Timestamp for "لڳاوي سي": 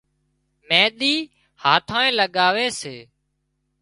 2.19-2.95